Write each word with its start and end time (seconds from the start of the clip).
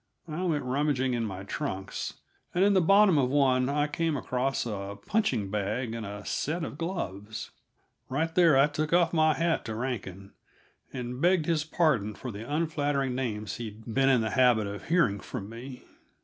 I 0.27 0.41
went 0.41 0.63
rummaging 0.63 1.13
in 1.13 1.25
my 1.25 1.43
trunks, 1.43 2.15
and 2.55 2.63
in 2.65 2.73
the 2.73 2.81
bottom 2.81 3.19
of 3.19 3.29
one 3.29 3.69
I 3.69 3.85
came 3.85 4.17
across 4.17 4.65
a 4.65 4.97
punching 5.05 5.51
bag 5.51 5.93
and 5.93 6.07
a 6.07 6.25
set 6.25 6.63
of 6.63 6.79
gloves. 6.79 7.51
Right 8.09 8.33
there 8.33 8.57
I 8.57 8.65
took 8.65 8.93
off 8.93 9.13
my 9.13 9.35
hat 9.35 9.63
to 9.65 9.75
Rankin, 9.75 10.31
and 10.91 11.21
begged 11.21 11.45
his 11.45 11.63
pardon 11.63 12.15
for 12.15 12.31
the 12.31 12.51
unflattering 12.51 13.13
names 13.13 13.57
he'd 13.57 13.93
been 13.93 14.09
in 14.09 14.21
the 14.21 14.31
habit 14.31 14.65
of 14.65 14.87
hearing 14.87 15.19
from 15.19 15.47
me. 15.49 15.83